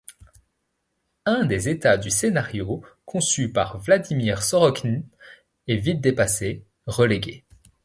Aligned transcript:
Un 1.27 1.45
des 1.45 1.69
états 1.69 1.95
du 1.99 2.09
scénario, 2.09 2.83
conçu 3.05 3.51
par 3.51 3.77
Vladimir 3.77 4.41
Sorokine, 4.41 5.03
est 5.67 5.75
vite 5.75 6.01
dépassé, 6.01 6.65
relégué. 6.87 7.43